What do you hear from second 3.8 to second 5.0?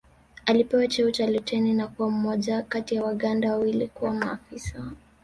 kuwa maafisa